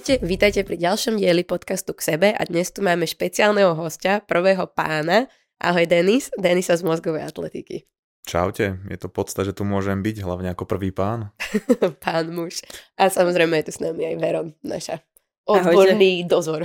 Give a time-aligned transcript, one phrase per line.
[0.00, 4.64] Ahojte, vítajte pri ďalšom dieli podcastu k sebe a dnes tu máme špeciálneho hostia, prvého
[4.64, 5.28] pána.
[5.60, 7.84] Ahoj Denis, Denisa z mozgovej atletiky.
[8.24, 11.36] Čaute, je to podsta, že tu môžem byť, hlavne ako prvý pán.
[12.08, 12.64] pán muž.
[12.96, 15.04] A samozrejme je tu s nami aj Veron, naša
[15.44, 16.32] odborný Ahojte.
[16.32, 16.62] dozor.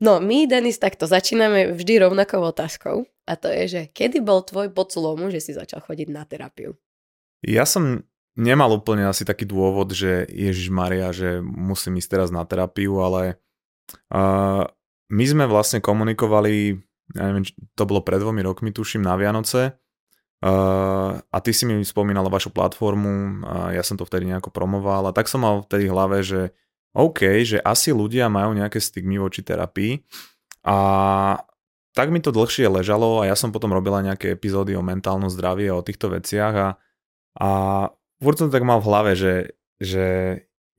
[0.00, 4.72] no, my, Denis, takto začíname vždy rovnakou otázkou a to je, že kedy bol tvoj
[4.72, 6.72] bod zlomu, že si začal chodiť na terapiu?
[7.44, 8.08] Ja som
[8.38, 13.40] nemal úplne asi taký dôvod, že Ježiš Maria, že musím ísť teraz na terapiu, ale
[14.12, 14.64] uh,
[15.12, 16.80] my sme vlastne komunikovali,
[17.12, 17.44] ja neviem,
[17.76, 19.76] to bolo pred dvomi rokmi, tuším, na Vianoce.
[20.42, 25.06] Uh, a ty si mi spomínala vašu platformu, uh, ja som to vtedy nejako promoval
[25.06, 26.50] a tak som mal vtedy v hlave, že
[26.92, 30.02] OK, že asi ľudia majú nejaké stigmy voči terapii.
[30.66, 30.76] A
[31.92, 35.68] tak mi to dlhšie ležalo a ja som potom robila nejaké epizódy o mentálnom zdraví
[35.68, 36.68] a o týchto veciach a,
[37.36, 37.50] a
[38.22, 39.34] furt som tak mal v hlave, že,
[39.82, 40.06] že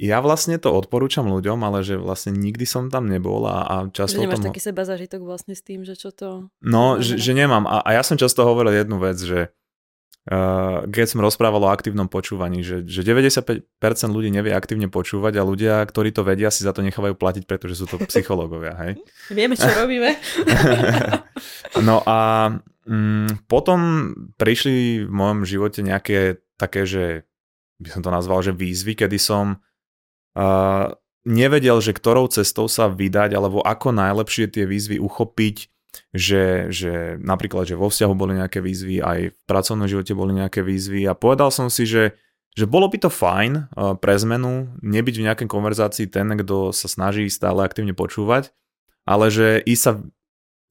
[0.02, 4.18] ja vlastne to odporúčam ľuďom, ale že vlastne nikdy som tam nebol a, a často...
[4.18, 4.48] Že nemáš tom...
[4.50, 6.50] taký seba zažitok vlastne s tým, že čo to...
[6.66, 7.70] No, že, že nemám.
[7.70, 9.54] A, a ja som často hovoril jednu vec, že
[10.28, 13.64] uh, keď som rozprával o aktívnom počúvaní, že, že 95%
[14.10, 17.80] ľudí nevie aktívne počúvať a ľudia, ktorí to vedia, si za to nechávajú platiť, pretože
[17.80, 18.92] sú to psychológovia, hej?
[19.30, 20.20] Vieme, čo robíme.
[21.88, 22.50] no a
[22.90, 27.30] mm, potom prišli v mojom živote nejaké také, že
[27.84, 30.88] by som to nazval, že výzvy, kedy som uh,
[31.28, 35.70] nevedel, že ktorou cestou sa vydať, alebo ako najlepšie tie výzvy uchopiť,
[36.16, 40.66] že, že napríklad, že vo vzťahu boli nejaké výzvy, aj v pracovnom živote boli nejaké
[40.66, 42.18] výzvy a povedal som si, že,
[42.58, 46.88] že bolo by to fajn uh, pre zmenu nebyť v nejakej konverzácii ten, kto sa
[46.90, 48.50] snaží stále aktívne počúvať,
[49.06, 49.94] ale že ísť sa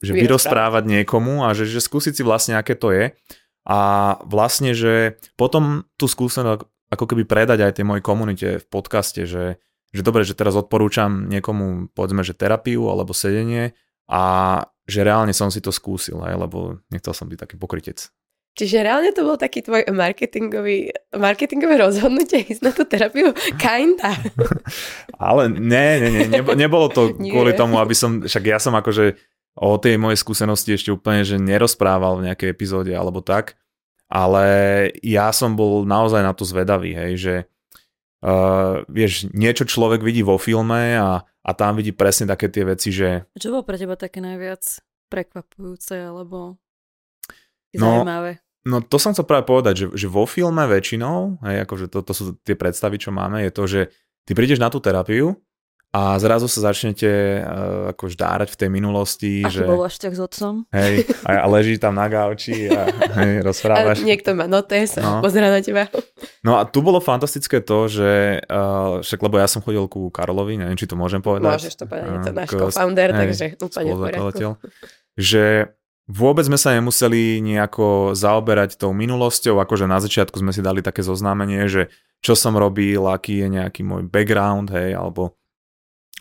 [0.03, 3.15] že vyrozprávať niekomu a že, že skúsiť si vlastne, aké to je.
[3.63, 3.79] A
[4.27, 9.57] vlastne, že potom tú skúsenosť ako keby predať aj tej mojej komunite v podcaste, že,
[9.89, 13.73] že dobre, že teraz odporúčam niekomu, povedzme, že terapiu alebo sedenie
[14.05, 14.23] a
[14.85, 18.13] že reálne som si to skúsil, aj, lebo nechcel som byť taký pokrytec.
[18.53, 23.33] Čiže reálne to bol taký tvoj marketingový, marketingové rozhodnutie ísť na tú terapiu?
[23.63, 24.13] Kinda.
[25.17, 29.17] Ale ne, ne, ne, nebolo to kvôli tomu, aby som, však ja som akože
[29.57, 33.57] o tej mojej skúsenosti ešte úplne, že nerozprával v nejakej epizóde alebo tak,
[34.11, 34.45] ale
[35.01, 37.35] ja som bol naozaj na to zvedavý, hej, že
[38.23, 42.89] uh, vieš, niečo človek vidí vo filme a, a tam vidí presne také tie veci,
[42.93, 43.27] že...
[43.35, 44.61] Čo bolo pre teba také najviac
[45.11, 46.57] prekvapujúce alebo
[47.75, 48.41] no, zaujímavé?
[48.63, 52.13] No to som chcel práve povedať, že, že vo filme väčšinou, hej, akože to, to
[52.15, 53.81] sú tie predstavy, čo máme, je to, že
[54.23, 55.35] ty prídeš na tú terapiu
[55.93, 57.05] a zrazu sa začnete
[57.45, 59.45] uh, ako ždárať v tej minulosti.
[59.45, 60.65] Aký že, bol až s otcom.
[60.73, 62.89] Hej, a, a leží tam na gauči a
[63.21, 64.01] hej, rozprávaš.
[64.01, 65.21] A niekto má notes a no.
[65.21, 65.85] pozera na teba.
[66.41, 70.57] No a tu bolo fantastické to, že uh, však lebo ja som chodil ku Karolovi,
[70.57, 71.61] neviem, či to môžem povedať.
[71.61, 74.51] Môžeš to povedať, je to náš co-founder, takže úplne v poriadku.
[75.13, 75.45] Že
[76.09, 81.05] vôbec sme sa nemuseli nejako zaoberať tou minulosťou, akože na začiatku sme si dali také
[81.05, 81.93] zoznámenie, že
[82.23, 85.37] čo som robil, aký je nejaký môj background, hej, alebo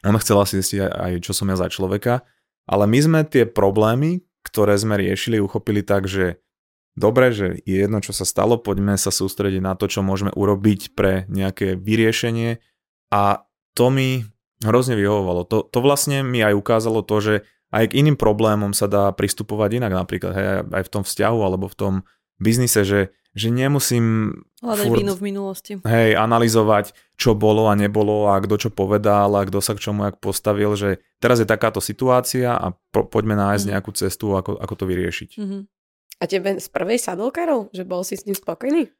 [0.03, 2.27] on chcel asi zistiť aj, čo som ja za človeka,
[2.67, 6.43] ale my sme tie problémy, ktoré sme riešili, uchopili tak, že
[6.99, 10.99] dobre, že je jedno, čo sa stalo, poďme sa sústrediť na to, čo môžeme urobiť
[10.99, 12.59] pre nejaké vyriešenie
[13.15, 14.27] a to mi
[14.63, 15.43] hrozne vyhovovalo.
[15.49, 17.35] To, to vlastne mi aj ukázalo to, že
[17.73, 21.67] aj k iným problémom sa dá pristupovať inak, napríklad hej, aj v tom vzťahu alebo
[21.73, 21.95] v tom
[22.37, 23.01] biznise, že
[23.33, 25.73] že nemusím hľadať furt, vinu v minulosti.
[25.81, 30.05] Hej, analyzovať, čo bolo a nebolo a kto čo povedal a kto sa k čomu
[30.05, 33.71] jak postavil, že teraz je takáto situácia a po, poďme nájsť mm.
[33.73, 35.31] nejakú cestu, ako, ako to vyriešiť.
[35.41, 35.63] Mm-hmm.
[36.23, 37.73] A tebe z prvej sadol, Karol?
[37.73, 38.93] Že bol si s ním spokojný?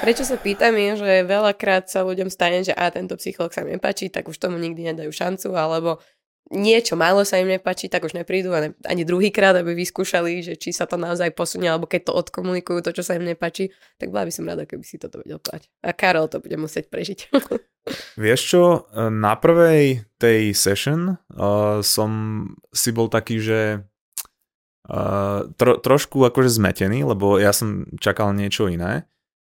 [0.00, 3.76] Prečo sa pýtam je, že veľakrát sa ľuďom stane, že a tento psycholog sa mi
[3.76, 6.00] nepáči, tak už tomu nikdy nedajú šancu, alebo
[6.48, 8.52] niečo málo sa im nepáči, tak už neprídu
[8.84, 12.96] ani druhýkrát, aby vyskúšali, že či sa to naozaj posunie, alebo keď to odkomunikujú, to,
[12.96, 13.68] čo sa im nepáči,
[14.00, 15.68] tak bola by som rada, keby si toto vedel povedať.
[15.84, 17.28] A Karol to bude musieť prežiť.
[18.20, 18.62] Vieš čo,
[18.96, 22.10] na prvej tej session uh, som
[22.72, 23.60] si bol taký, že
[24.88, 29.08] uh, tro, trošku akože zmetený, lebo ja som čakal niečo iné.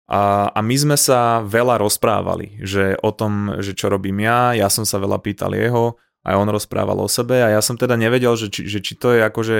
[0.09, 4.65] A, a my sme sa veľa rozprávali, že o tom, že čo robím ja, ja
[4.65, 8.35] som sa veľa pýtal jeho, aj on rozprával o sebe a ja som teda nevedel,
[8.35, 9.57] že či, že či to je akože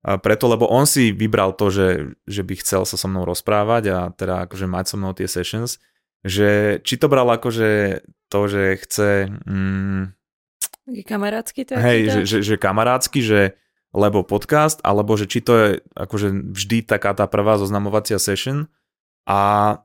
[0.00, 3.98] preto, lebo on si vybral to, že, že by chcel sa so mnou rozprávať a
[4.16, 5.76] teda akože mať so mnou tie sessions,
[6.24, 8.00] že či to bral akože
[8.32, 9.28] to, že chce...
[9.44, 10.16] Mm,
[11.04, 13.60] kamarátsky to Hej, že, že, že kamarátsky, že
[13.90, 15.68] lebo podcast, alebo že či to je
[15.98, 18.70] akože vždy taká tá prvá zoznamovacia session.
[19.26, 19.82] A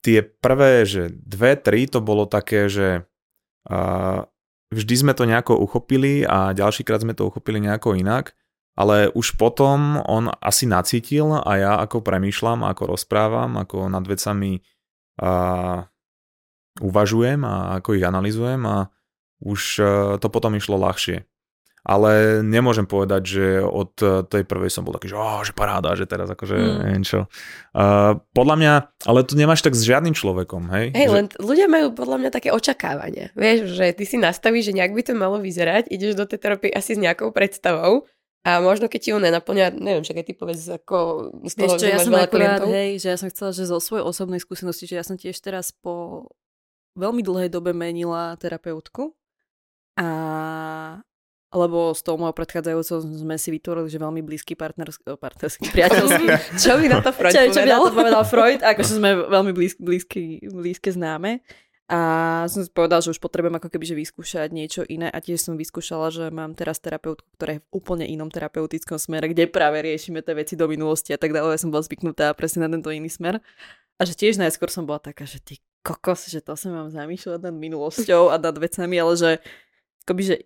[0.00, 3.02] tie prvé, že dve, tri to bolo také, že
[3.66, 4.22] uh,
[4.72, 8.32] vždy sme to nejako uchopili a ďalšíkrát sme to uchopili nejako inak,
[8.72, 14.64] ale už potom on asi nacítil a ja ako premýšľam, ako rozprávam, ako nad vecami
[15.20, 15.84] uh,
[16.80, 18.88] uvažujem a ako ich analizujem a
[19.44, 21.28] už uh, to potom išlo ľahšie
[21.82, 25.98] ale nemôžem povedať, že od eh, tej prvej som bol taký, že, oh, že paráda,
[25.98, 26.78] že teraz akože mm.
[26.86, 27.26] neviem čo.
[27.74, 28.72] Uh, podľa mňa,
[29.10, 30.94] ale to nemáš tak s žiadnym človekom, hej?
[30.94, 31.14] Hej, že...
[31.14, 33.34] len ľudia majú podľa mňa také očakávania.
[33.34, 36.70] Vieš, že ty si nastavíš, že nejak by to malo vyzerať, ideš do tej terapie
[36.70, 38.06] asi s nejakou predstavou
[38.42, 40.98] a možno keď ti ho nenaplňa, neviem, však aj ty povedz ako
[41.46, 42.68] z toho, Vieš čo, že ja máš som veľa akurát, klientov.
[42.74, 45.70] hej, že ja som chcela, že zo svojej osobnej skúsenosti, že ja som tiež teraz
[45.70, 46.26] po
[46.98, 49.14] veľmi dlhej dobe menila terapeutku
[49.94, 50.08] a
[51.52, 56.24] lebo s tou mojou predchádzajúcou sme si vytvorili, že veľmi blízky partnerský, partnerský priateľský.
[56.64, 57.84] čo by na to Freud čo, čo by na povedal?
[57.84, 61.44] to povedal Freud, akože sme veľmi blízky, blízky, blízke známe.
[61.92, 62.00] A
[62.48, 65.60] som si povedal, že už potrebujem ako keby že vyskúšať niečo iné a tiež som
[65.60, 70.24] vyskúšala, že mám teraz terapeutku, ktorá je v úplne inom terapeutickom smere, kde práve riešime
[70.24, 71.52] tie veci do minulosti a tak ďalej.
[71.52, 73.44] Ja som bola zvyknutá presne na tento iný smer.
[74.00, 77.44] A že tiež najskôr som bola taká, že ty kokos, že to sa mám zamýšľať
[77.44, 79.30] nad minulosťou a nad vecami, ale že
[80.06, 80.36] akoby, že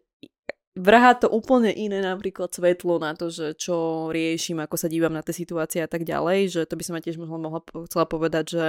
[0.76, 5.24] vrhá to úplne iné napríklad svetlo na to, že čo riešim, ako sa dívam na
[5.24, 8.44] tie situácie a tak ďalej, že to by som ma tiež mohla, mohla chcela povedať,
[8.52, 8.66] že,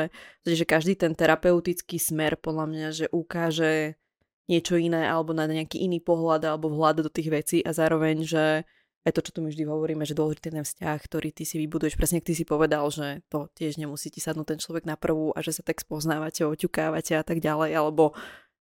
[0.47, 3.99] že každý ten terapeutický smer podľa mňa, že ukáže
[4.47, 8.63] niečo iné alebo na nejaký iný pohľad alebo vhľad do tých vecí a zároveň, že
[9.03, 11.99] aj to, čo tu my vždy hovoríme, že dôležitý ten vzťah, ktorý ty si vybuduješ,
[11.99, 15.39] presne ty si povedal, že to tiež nemusí ti sadnúť ten človek na prvú a
[15.43, 18.15] že sa tak spoznávate, oťukávate a tak ďalej, alebo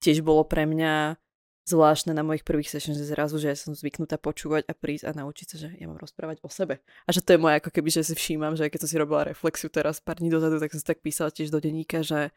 [0.01, 1.17] tiež bolo pre mňa
[1.67, 5.57] zvláštne na mojich prvých sessions, zrazu, že som zvyknutá počúvať a prísť a naučiť sa,
[5.67, 6.79] že ja mám rozprávať o sebe.
[7.05, 9.27] A že to je moje ako keby, že si všímam, že keď som si robila
[9.27, 12.31] reflexiu teraz pár dní dozadu, tak som si tak písala tiež do denníka, že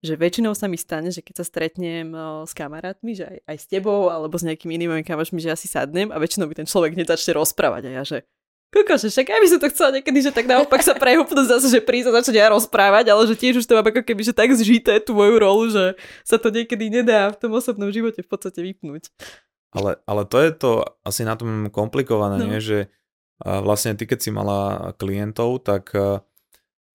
[0.00, 2.16] že väčšinou sa mi stane, že keď sa stretnem
[2.48, 6.08] s kamarátmi, že aj, aj s tebou alebo s nejakými inými kamarátmi, že ja sadnem
[6.08, 8.18] a väčšinou by ten človek hneď začne rozprávať a ja, že
[8.70, 11.66] Koko, že však ja by som to chcela niekedy, že tak naopak sa prehúpnúť zase,
[11.74, 14.30] že prísť a začať ja rozprávať, ale že tiež už to mám ako keby, že
[14.30, 18.30] tak zžité tú moju rolu, že sa to niekedy nedá v tom osobnom živote v
[18.30, 19.10] podstate vypnúť.
[19.74, 20.70] Ale, ale to je to
[21.02, 22.46] asi na tom komplikované, No.
[22.46, 22.62] nie?
[22.62, 22.86] že
[23.42, 25.90] vlastne ty, keď si mala klientov, tak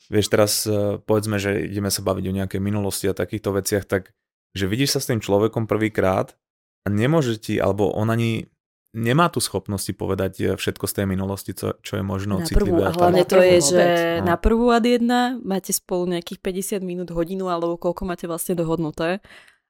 [0.07, 0.63] vieš teraz,
[1.04, 4.16] povedzme, že ideme sa baviť o nejakej minulosti a takýchto veciach, tak
[4.56, 6.39] že vidíš sa s tým človekom prvýkrát
[6.83, 8.48] a nemôže ti, alebo on ani
[8.95, 12.80] nemá tu schopnosti povedať e, všetko z tej minulosti, čo, čo je možno Na prvú,
[12.80, 12.81] citlivé.
[12.88, 13.83] a hlavne to je, že
[14.24, 14.31] no.
[14.31, 16.39] na prvú ad jedna máte spolu nejakých
[16.80, 19.19] 50 minút, hodinu alebo koľko máte vlastne dohodnuté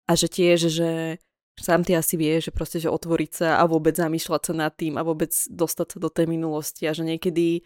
[0.06, 1.18] a že tiež, že
[1.58, 5.00] sám ty asi vieš, že proste, že otvoriť sa a vôbec zamýšľať sa nad tým
[5.00, 7.66] a vôbec dostať sa do tej minulosti a že niekedy,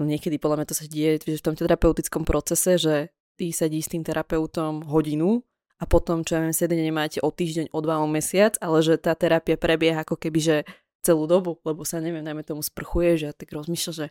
[0.00, 2.94] no niekedy podľa mňa to sa deje že v tom terapeutickom procese, že
[3.38, 5.46] ty sedíš s tým terapeutom hodinu
[5.78, 8.98] a potom, čo ja viem, sedenie máte o týždeň, o dva, o mesiac, ale že
[8.98, 10.56] tá terapia prebieha ako keby, že
[11.02, 14.06] celú dobu, lebo sa neviem, najmä tomu sprchuje, že ja tak rozmýšľa, že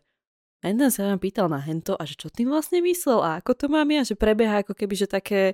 [0.66, 3.54] a jeden sa ma pýtal na hento a že čo tým vlastne myslel a ako
[3.54, 5.54] to mám ja, že prebieha ako keby, že také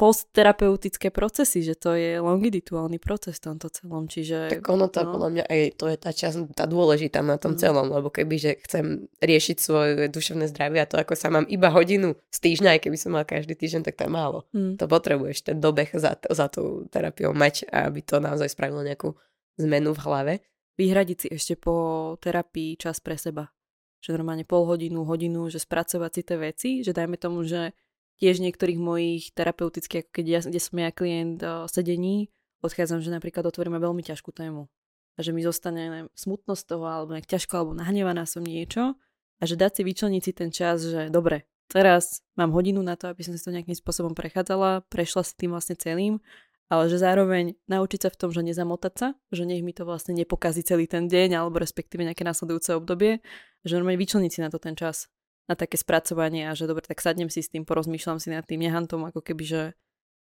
[0.00, 4.48] postterapeutické procesy, že to je longitudinálny proces v tomto celom, čiže...
[4.48, 5.12] Tak ono to no.
[5.12, 7.60] podľa mňa aj to je tá časť, tá dôležitá na tom Mm.
[7.60, 11.68] celom, lebo keby, že chcem riešiť svoje duševné zdravie a to, ako sa mám iba
[11.68, 14.48] hodinu z týždňa, aj keby som mal každý týždeň, tak to je málo.
[14.56, 14.80] Hm.
[14.80, 19.12] To potrebuješ ten dobeh za, za tú terapiou mať, aby to naozaj spravilo nejakú
[19.60, 20.34] zmenu v hlave.
[20.80, 23.52] vyhradiť si ešte po terapii čas pre seba.
[24.00, 27.76] Že normálne pol hodinu, hodinu, že spracovať si tie veci, že dajme tomu, že
[28.20, 33.12] tiež niektorých mojich terapeutických, ako keď ja, kde som ja klient o, sedení, odchádzam, že
[33.12, 34.68] napríklad otvoríme veľmi ťažkú tému.
[35.16, 38.96] A že mi zostane neviem, smutnosť z toho, alebo nejak ťažko, alebo nahnevaná som niečo.
[39.40, 43.08] A že dať si vyčleniť si ten čas, že dobre, teraz mám hodinu na to,
[43.08, 46.20] aby som si to nejakým spôsobom prechádzala, prešla si tým vlastne celým
[46.70, 50.14] ale že zároveň naučiť sa v tom, že nezamotať sa, že nech mi to vlastne
[50.14, 53.18] nepokazí celý ten deň alebo respektíve nejaké následujúce obdobie,
[53.66, 55.10] že normálne vyčleniť si na to ten čas,
[55.50, 58.62] na také spracovanie a že dobre, tak sadnem si s tým, porozmýšľam si nad tým,
[58.62, 59.62] nechám tomu ako keby, že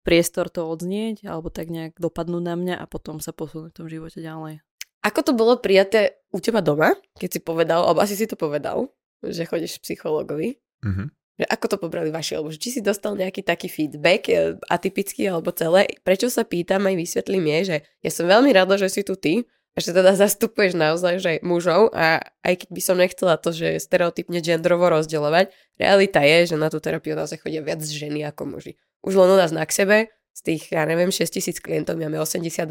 [0.02, 3.88] priestor to odznieť alebo tak nejak dopadnúť na mňa a potom sa posunúť v tom
[3.88, 4.66] živote ďalej.
[5.06, 8.90] Ako to bolo prijaté u teba doma, keď si povedal, alebo asi si to povedal,
[9.22, 10.58] že chodíš k psychologovi?
[10.82, 11.23] Mhm.
[11.34, 15.50] Že ako to pobrali vaši, alebo či si dostal nejaký taký feedback, e, atypický alebo
[15.50, 15.90] celé.
[16.06, 19.42] Prečo sa pýtam, aj vysvetlím je, že ja som veľmi rada, že si tu ty,
[19.74, 23.82] a že teda zastupuješ naozaj že mužov a aj keď by som nechcela to, že
[23.82, 25.50] stereotypne gendrovo rozdeľovať,
[25.82, 28.78] realita je, že na tú terapiu naozaj chodia viac ženy ako muži.
[29.02, 29.98] Už len u nás na k sebe,
[30.34, 32.66] z tých, ja neviem, 6 tisíc klientov máme 82%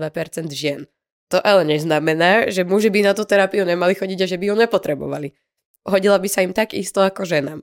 [0.50, 0.90] žien.
[1.30, 4.54] To ale neznamená, že muži by na tú terapiu nemali chodiť a že by ju
[4.58, 5.28] nepotrebovali.
[5.86, 7.62] Hodila by sa im tak isto ako ženám.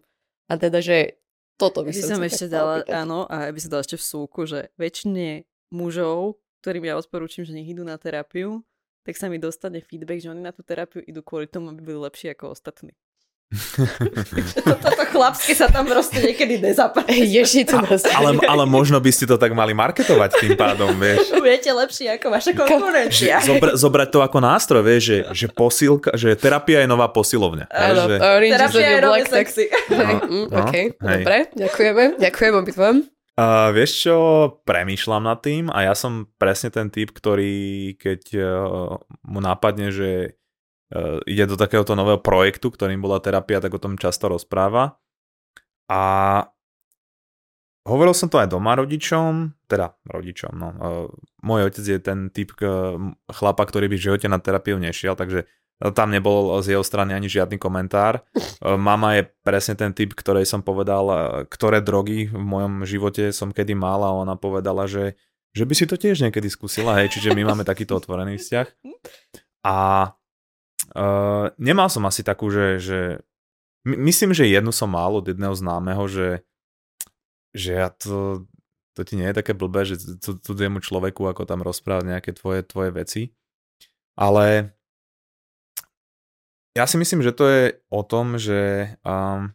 [0.49, 1.21] A teda, že
[1.55, 2.97] toto by by som, som ešte dala, opýtať.
[2.97, 7.55] áno, a by som dala ešte v súku, že väčšine mužov ktorým ja odporúčam, že
[7.55, 8.61] nech idú na terapiu,
[9.07, 11.99] tak sa mi dostane feedback, že oni na tú terapiu idú kvôli tomu, aby boli
[12.03, 12.91] lepší ako ostatní.
[14.85, 17.25] Toto chlapské sa tam proste niekedy nezapáči.
[17.25, 18.05] Ježi, to nás...
[18.05, 21.33] ale, ale možno by ste to tak mali marketovať tým pádom, vieš.
[21.41, 23.41] Budete lepší ako vaša konkurencia.
[23.41, 27.73] Zobra, zobrať to ako nástroj, vieš, že, že posilka, že terapia je nová posilovňa.
[27.73, 28.15] Áno, že...
[28.53, 29.65] terapia je rovne sexy.
[29.89, 30.87] No, mm, no, OK, hej.
[31.01, 32.03] dobre, ďakujeme.
[32.21, 32.95] Ďakujem obidvom.
[33.39, 34.15] Uh, vieš čo,
[34.63, 40.39] premýšľam nad tým a ja som presne ten typ, ktorý keď uh, mu nápadne, že
[41.29, 44.97] ide do takéhoto nového projektu, ktorým bola terapia, tak o tom často rozpráva.
[45.89, 46.01] A
[47.89, 50.69] hovoril som to aj doma rodičom, teda rodičom, no.
[50.77, 51.07] Uh,
[51.41, 52.97] môj otec je ten typ uh,
[53.33, 55.49] chlapa, ktorý by v živote na terapiu nešiel, takže
[55.95, 58.21] tam nebol z jeho strany ani žiadny komentár.
[58.61, 61.07] Mama je presne ten typ, ktorej som povedal,
[61.47, 65.15] ktoré drogy v mojom živote som kedy mala a ona povedala, že,
[65.55, 68.67] že by si to tiež niekedy skúsila, hej, čiže my máme takýto otvorený vzťah.
[69.63, 69.75] A
[70.93, 72.99] uh, nemal som asi takú, že, že
[73.85, 76.43] myslím, že jednu som mal od jedného známeho, že,
[77.53, 78.45] že ja to,
[78.93, 82.89] to ti nie je také blbé, že cudziemu človeku ako tam rozprávať nejaké tvoje, tvoje
[82.91, 83.21] veci.
[84.19, 84.75] Ale
[86.75, 89.51] ja si myslím, že to je o tom, že um,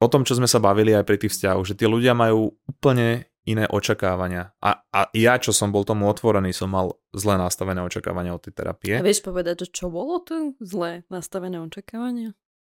[0.00, 3.28] o tom, čo sme sa bavili aj pri tých vzťahoch, že tí ľudia majú úplne
[3.44, 4.56] iné očakávania.
[4.64, 8.56] A, a ja, čo som bol tomu otvorený, som mal zlé nastavené očakávania od tej
[8.56, 8.96] terapie.
[8.96, 12.32] A vieš povedať, čo bolo to zlé nastavené očakávania?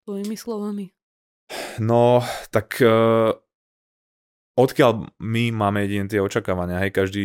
[0.07, 0.91] Tvojimi slovami.
[1.79, 3.31] No, tak uh,
[4.59, 7.25] odkiaľ my máme jediné tie očakávania, hej, každý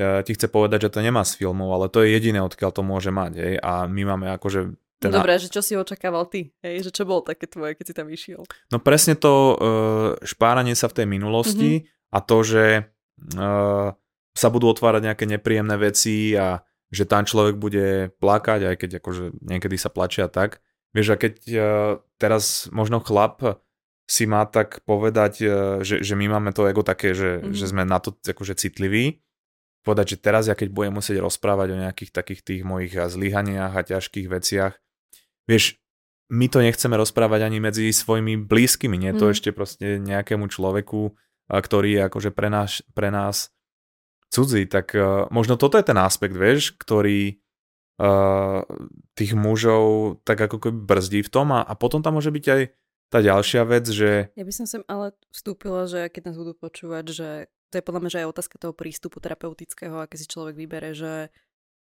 [0.00, 2.80] uh, ti chce povedať, že to nemá z filmov, ale to je jediné, odkiaľ to
[2.80, 5.18] môže mať, hej, a my máme akože teda...
[5.18, 6.54] Dobre, že čo si očakával ty?
[6.62, 6.86] Hej?
[6.86, 8.46] Že čo bolo také tvoje, keď si tam išiel?
[8.70, 9.48] No presne to uh,
[10.22, 12.01] špáranie sa v tej minulosti mm-hmm.
[12.12, 12.64] A to, že
[13.40, 13.88] uh,
[14.32, 16.60] sa budú otvárať nejaké nepríjemné veci a
[16.92, 20.60] že tam človek bude plakať, aj keď akože niekedy sa plačia tak.
[20.92, 21.62] Vieš, a keď uh,
[22.20, 23.64] teraz možno chlap
[24.04, 25.50] si má tak povedať, uh,
[25.80, 27.56] že, že my máme to ego také, že, mm-hmm.
[27.56, 29.24] že sme na to akože citliví,
[29.82, 33.88] povedať, že teraz ja keď budem musieť rozprávať o nejakých takých tých mojich zlyhaniach a
[33.88, 34.76] ťažkých veciach,
[35.48, 35.82] vieš,
[36.32, 39.32] my to nechceme rozprávať ani medzi svojimi blízkymi, nie to mm.
[39.36, 41.12] ešte proste nejakému človeku,
[41.58, 43.52] ktorý je akože pre nás, pre nás
[44.32, 47.42] cudzí, tak uh, možno toto je ten aspekt, vieš, ktorý
[48.00, 48.64] uh,
[49.12, 52.62] tých mužov tak ako keby brzdí v tom a, a potom tam môže byť aj
[53.12, 54.32] tá ďalšia vec, že...
[54.32, 57.28] Ja by som sem ale vstúpila, že keď nás budú počúvať, že
[57.68, 61.28] to je podľa mňa, že aj otázka toho prístupu terapeutického, aké si človek vybere, že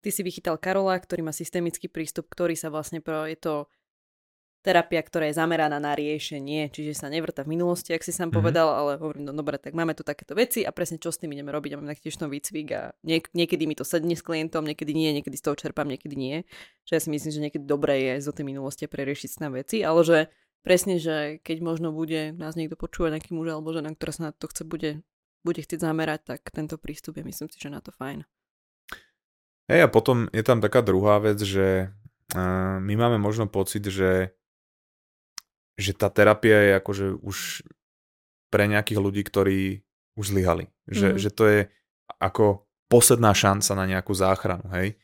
[0.01, 3.69] Ty si vychytal Karola, ktorý má systemický prístup, ktorý sa vlastne pro, je to
[4.61, 8.37] terapia, ktorá je zameraná na riešenie, čiže sa nevrta v minulosti, ak si sám mm-hmm.
[8.37, 11.33] povedal, ale hovorím, no dobre, tak máme tu takéto veci a presne čo s tým
[11.33, 11.73] ideme robiť.
[11.73, 15.33] A máme taktiež výcvik a niek- niekedy mi to sedne s klientom, niekedy nie, niekedy
[15.33, 16.45] z toho čerpám, niekedy nie.
[16.85, 19.99] Že ja si myslím, že niekedy dobré je zo tej minulosti preriešiť s veci, ale
[20.05, 20.17] že
[20.61, 24.31] presne, že keď možno bude nás niekto počúvať, nejaký muž alebo žena, ktorá sa na
[24.31, 25.01] to chce, bude,
[25.41, 28.23] bude chcieť zamerať, tak tento prístup je myslím si, že na to fajn.
[29.69, 31.89] Hej, a potom je tam taká druhá vec, že
[32.35, 34.35] uh, my máme možno pocit, že,
[35.81, 37.65] že tá terapia je akože už
[38.53, 39.81] pre nejakých ľudí, ktorí
[40.13, 40.69] už zlyhali.
[40.85, 41.17] Že, mm.
[41.17, 41.59] že to je
[42.21, 44.99] ako posledná šanca na nejakú záchranu, hej.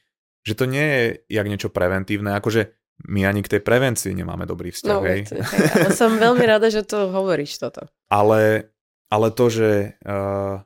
[0.45, 2.75] Že to nie je jak niečo preventívne, akože
[3.07, 5.21] my ani k tej prevencii nemáme dobrý vzťah, no, hej.
[5.25, 5.41] hej.
[5.73, 7.87] Ale som veľmi rada, že to hovoríš toto.
[8.11, 8.73] Ale,
[9.07, 10.61] ale to, že uh,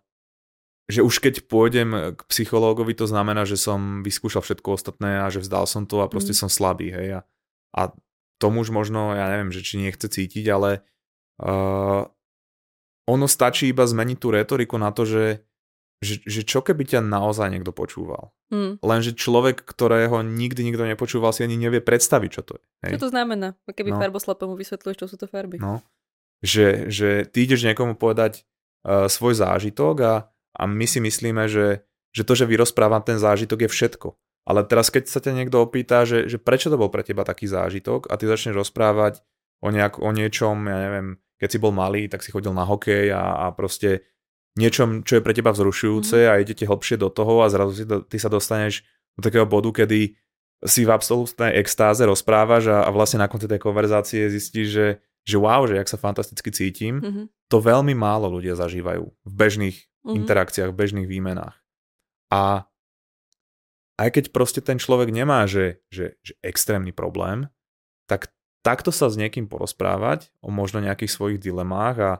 [0.91, 5.39] že už keď pôjdem k psychológovi, to znamená, že som vyskúšal všetko ostatné a že
[5.39, 6.39] vzdal som to a proste mm.
[6.43, 7.07] som slabý, hej.
[7.15, 7.19] A,
[7.71, 7.81] a
[8.41, 10.81] tomu už možno, ja neviem, že či nechce cítiť, ale
[11.45, 12.10] uh,
[13.05, 15.45] ono stačí iba zmeniť tú retoriku na to, že,
[16.01, 18.33] že, že čo keby ťa naozaj niekto počúval.
[18.50, 18.81] Mm.
[18.81, 22.65] Lenže človek, ktorého nikdy nikto nepočúval, si ani nevie predstaviť, čo to je.
[22.89, 22.91] Hej?
[22.98, 23.53] Čo to znamená?
[23.69, 24.01] Keby no.
[24.01, 25.62] farboslepému vysvetľuješ, čo sú to farby.
[25.62, 25.86] No.
[26.41, 28.41] Že, že ty ideš niekomu povedať
[28.81, 30.13] uh, svoj zážitok a
[30.51, 34.07] a my si myslíme, že, že to, že vyrozprávam ten zážitok je všetko.
[34.41, 37.45] Ale teraz, keď sa ťa niekto opýta, že, že prečo to bol pre teba taký
[37.45, 39.21] zážitok a ty začneš rozprávať
[39.62, 41.07] o, nejak, o niečom, ja neviem,
[41.38, 44.05] keď si bol malý, tak si chodil na hokej a, a proste
[44.57, 46.29] niečom, čo je pre teba vzrušujúce mm.
[46.29, 48.81] a idete hlbšie do toho a zrazu si to, ty sa dostaneš
[49.15, 50.17] do takého bodu, kedy
[50.62, 54.88] si v absolútnej extáze rozprávaš a, a vlastne na konci tej konverzácie zistíš, že,
[55.25, 57.01] že wow, že jak sa fantasticky cítim.
[57.01, 57.25] Mm-hmm.
[57.50, 60.17] To veľmi málo ľudia zažívajú v bežných mm-hmm.
[60.21, 61.57] interakciách, v bežných výmenách.
[62.29, 62.69] A
[64.01, 67.53] aj keď proste ten človek nemá, že, že, že extrémny problém,
[68.10, 68.34] tak
[68.65, 72.12] takto sa s niekým porozprávať o možno nejakých svojich dilemách a,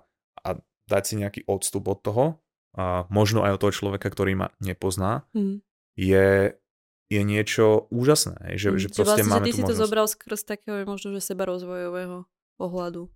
[0.46, 0.50] a
[0.86, 2.26] dať si nejaký odstup od toho,
[2.72, 5.60] a možno aj od toho človeka, ktorý ma nepozná, Mm.
[6.00, 6.56] je,
[7.12, 8.56] je niečo úžasné.
[8.56, 9.82] Že, že Čiže proste vlastne, máme že ty si to možnosť.
[9.84, 12.24] zobral skrz takého možno, že seba rozvojového
[12.56, 13.12] pohľadu.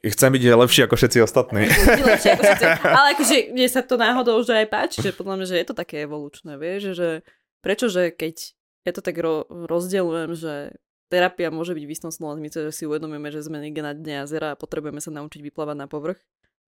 [0.00, 1.68] Chcem byť lepší ako všetci ostatní.
[1.68, 2.64] Ako všetci.
[2.80, 5.76] Ale akože mne sa to náhodou že aj páči, že podľa mňa, že je to
[5.76, 7.08] také evolučné, vieš, že
[7.60, 8.56] prečo, že keď
[8.88, 10.54] ja to tak ro- rozdeľujem, že
[11.12, 14.24] terapia môže byť v istom slova zmysle, že si uvedomíme, že sme niekde na dne
[14.24, 16.18] jazera a potrebujeme sa naučiť vyplávať na povrch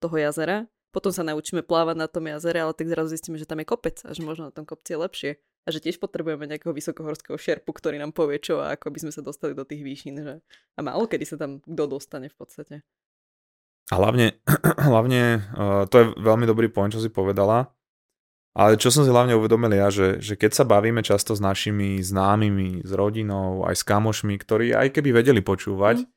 [0.04, 0.68] toho jazera.
[0.92, 3.98] Potom sa naučíme plávať na tom jazere, ale tak zrazu zistíme, že tam je kopec
[4.06, 5.30] a že možno na tom kopci je lepšie.
[5.64, 9.12] A že tiež potrebujeme nejakého vysokohorského šerpu, ktorý nám povie čo a ako by sme
[9.16, 10.20] sa dostali do tých výšin.
[10.22, 10.34] Že...
[10.76, 12.74] A málo kedy sa tam kto dostane v podstate.
[13.88, 14.40] A hlavne,
[14.88, 15.20] hlavne
[15.52, 17.68] uh, to je veľmi dobrý point, čo si povedala.
[18.54, 21.98] Ale čo som si hlavne uvedomil ja, že, že keď sa bavíme často s našimi
[21.98, 26.08] známymi, s rodinou, aj s kamošmi, ktorí aj keby vedeli počúvať, Mm.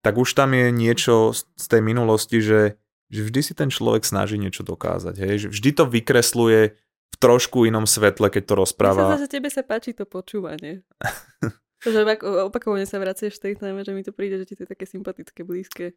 [0.00, 2.76] tak už tam je niečo z tej minulosti, že,
[3.08, 5.16] že vždy si ten človek snaží niečo dokázať.
[5.16, 5.34] Hej?
[5.44, 6.60] Že vždy to vykresluje
[7.08, 9.16] v trošku inom svetle, keď to rozpráva.
[9.16, 10.84] zase tebe sa páči to počúvanie.
[11.84, 14.64] že ak- opakovane sa vraciaš v tej téme, že mi to príde, že ti to
[14.64, 15.92] je také sympatické, blízke.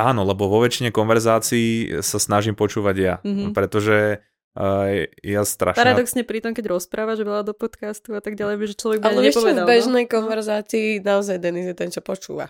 [0.00, 3.52] Áno, lebo vo väčšine konverzácií sa snažím počúvať ja, Mhm.
[3.52, 4.24] pretože
[4.56, 5.76] uh, ja strašne...
[5.76, 9.20] Paradoxne pri tom, keď rozprávaš veľa do podcastu a tak ďalej, že človek by Ale
[9.28, 9.64] nepovedal.
[9.64, 10.10] v bežnej no?
[10.10, 12.48] konverzácii naozaj Denis je ten, čo počúva.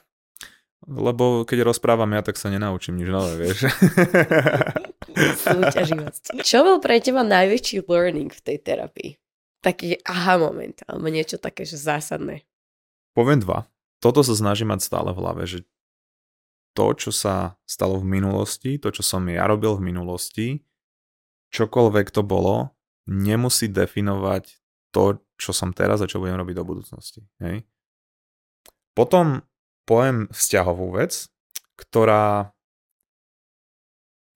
[0.80, 3.68] Lebo keď rozprávam ja, tak sa nenaučím nič nové, vieš.
[5.44, 6.40] Súťaživosť.
[6.40, 9.10] Čo bol pre teba najväčší learning v tej terapii?
[9.60, 12.48] Taký aha moment, alebo niečo také, že zásadné.
[13.12, 13.68] Poviem dva.
[14.00, 15.58] Toto sa snažím mať stále v hlave, že
[16.72, 20.48] to, čo sa stalo v minulosti, to, čo som ja robil v minulosti,
[21.50, 22.74] čokoľvek to bolo,
[23.10, 24.60] nemusí definovať
[24.94, 27.26] to, čo som teraz a čo budem robiť do budúcnosti.
[27.42, 27.66] Hej?
[28.94, 29.42] Potom
[29.86, 31.26] poviem vzťahovú vec,
[31.78, 32.54] ktorá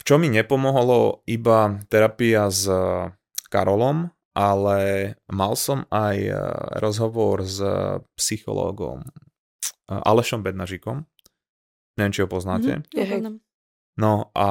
[0.01, 2.67] v čo mi nepomohlo iba terapia s
[3.49, 6.35] Karolom, ale mal som aj eh,
[6.83, 7.63] rozhovor s
[8.19, 11.07] psychológom eh, Alešom Bednažikom.
[11.95, 12.83] Neviem, či ho poznáte.
[12.83, 13.37] Mhm, poznám.
[13.95, 14.47] No a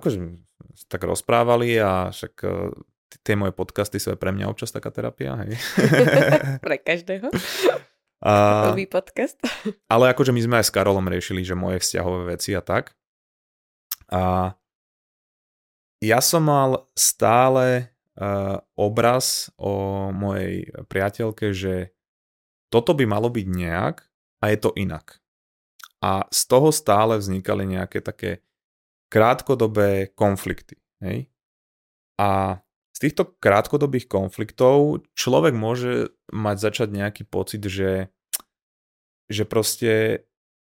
[0.00, 0.40] akože
[0.88, 2.32] tak rozprávali a však
[3.12, 5.56] t- tie moje podcasty sú aj pre mňa občas taká terapia, hej.
[6.64, 7.28] Pre každého.
[8.24, 8.32] a,
[8.72, 9.36] Nový podcast.
[9.92, 12.96] ale akože my sme aj s Karolom riešili, že moje vzťahové veci a tak.
[14.08, 14.54] A
[16.00, 21.96] ja som mal stále uh, obraz o mojej priateľke, že
[22.68, 23.96] toto by malo byť nejak
[24.40, 25.18] a je to inak.
[26.06, 28.46] A z toho stále vznikali nejaké také
[29.10, 30.78] krátkodobé konflikty.
[31.02, 31.26] Hej?
[32.22, 32.62] A
[32.94, 38.08] z týchto krátkodobých konfliktov človek môže mať začať nejaký pocit, že,
[39.26, 40.24] že proste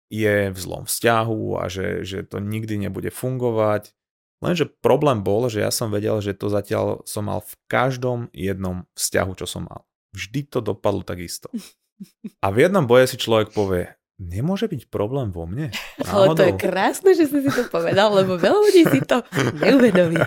[0.07, 3.91] je v zlom vzťahu a že, že to nikdy nebude fungovať.
[4.39, 8.87] Lenže problém bol, že ja som vedel, že to zatiaľ som mal v každom jednom
[8.95, 9.83] vzťahu, čo som mal.
[10.15, 11.51] Vždy to dopadlo takisto.
[12.45, 15.69] A v jednom boje si človek povie, nemôže byť problém vo mne.
[16.09, 19.21] Ale to je krásne, že si si to povedal, lebo veľa ľudí si to
[19.63, 20.21] neuvedomí.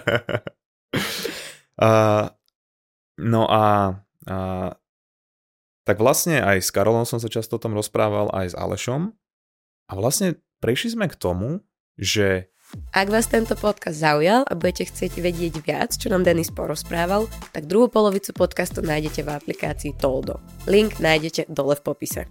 [1.81, 2.31] Uh,
[3.19, 3.99] no a,
[4.31, 4.37] a
[5.85, 9.11] tak vlastne aj s Karolom som sa často o tom rozprával, aj s Alešom.
[9.91, 11.67] A vlastne prešli sme k tomu,
[11.99, 12.47] že
[12.95, 17.67] Ak vás tento podcast zaujal a budete chcieť vedieť viac, čo nám Denis porozprával, tak
[17.67, 20.39] druhú polovicu podcastu nájdete v aplikácii Toldo.
[20.71, 22.31] Link nájdete dole v popise.